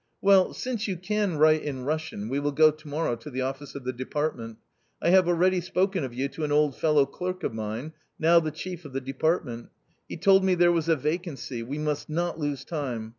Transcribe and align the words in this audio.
Well, 0.19 0.51
since 0.55 0.87
you 0.87 0.97
can 0.97 1.37
write 1.37 1.61
in 1.61 1.83
Russian, 1.85 2.27
we 2.27 2.39
will 2.39 2.53
go 2.53 2.71
to 2.71 2.87
morrow 2.87 3.15
to 3.17 3.29
the 3.29 3.41
office 3.43 3.75
of 3.75 3.83
the 3.83 3.93
department; 3.93 4.57
I 4.99 5.09
have 5.11 5.27
already 5.27 5.61
spoken 5.61 6.03
of 6.03 6.11
you 6.11 6.27
to 6.29 6.43
an 6.43 6.51
old 6.51 6.75
fellow 6.75 7.05
clerk 7.05 7.43
of 7.43 7.53
mine, 7.53 7.93
now 8.17 8.39
the 8.39 8.49
chief 8.49 8.83
of 8.83 8.93
the 8.93 8.99
department; 9.01 9.69
he 10.09 10.17
told 10.17 10.43
me 10.43 10.55
there 10.55 10.71
was 10.71 10.89
a 10.89 10.95
vacancy; 10.95 11.61
we 11.61 11.77
must 11.77 12.09
not 12.09 12.39
lose 12.39 12.65
time. 12.65 13.09